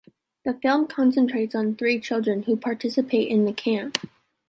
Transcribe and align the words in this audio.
The 0.45 0.55
film 0.55 0.87
concentrates 0.87 1.53
on 1.53 1.75
three 1.75 1.99
children, 1.99 2.41
who 2.41 2.57
participate 2.57 3.27
in 3.27 3.45
the 3.45 3.53
camp. 3.53 3.99